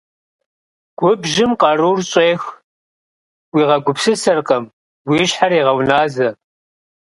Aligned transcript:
Губжьым 0.99 1.51
къарур 1.61 1.99
щӀех, 2.09 2.41
уигъэгупсысэркъым, 3.53 4.63
уи 5.09 5.19
щхьэр 5.29 5.51
егъэуназэ. 5.59 6.29